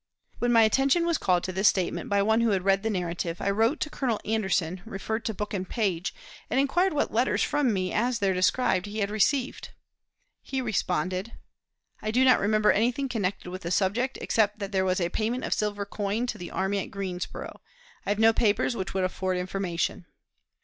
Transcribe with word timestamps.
When 0.39 0.51
my 0.51 0.63
attention 0.63 1.05
was 1.05 1.19
called 1.19 1.43
to 1.43 1.51
this 1.51 1.67
statement 1.67 2.09
by 2.09 2.23
one 2.23 2.41
who 2.41 2.49
had 2.49 2.65
read 2.65 2.81
the 2.81 2.89
"Narrative," 2.89 3.39
I 3.39 3.51
wrote 3.51 3.79
to 3.81 3.89
Colonel 3.91 4.19
Anderson, 4.25 4.81
referred 4.83 5.23
to 5.25 5.33
book 5.35 5.53
and 5.53 5.69
page, 5.69 6.11
and 6.49 6.59
inquired 6.59 6.91
what 6.91 7.13
letters 7.13 7.43
from 7.43 7.71
me 7.71 7.93
as 7.93 8.17
there 8.17 8.33
described 8.33 8.87
he 8.87 8.97
had 8.97 9.11
received. 9.11 9.69
He 10.41 10.59
responded: 10.59 11.33
"I 12.01 12.09
do 12.09 12.25
not 12.25 12.39
remember 12.39 12.71
anything 12.71 13.09
connected 13.09 13.51
with 13.51 13.61
the 13.61 13.69
subject, 13.69 14.17
except 14.19 14.57
that 14.57 14.71
there 14.71 14.85
was 14.85 14.99
a 14.99 15.09
payment 15.09 15.43
of 15.43 15.53
silver 15.53 15.85
coin 15.85 16.25
to 16.25 16.39
the 16.39 16.49
army 16.49 16.79
at 16.79 16.89
Greensboro, 16.89 17.49
and 17.49 17.59
I 18.07 18.09
have 18.09 18.17
no 18.17 18.33
papers 18.33 18.75
which 18.75 18.95
would 18.95 19.03
afford 19.03 19.37
information." 19.37 20.07